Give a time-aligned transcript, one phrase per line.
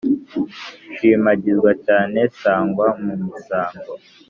[0.95, 3.91] shimagizwa cyane, sangwa mu misango,